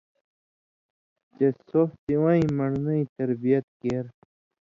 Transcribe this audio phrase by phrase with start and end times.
[1.35, 4.05] چے سو سِویں من٘ڑنَیں تربیت کېر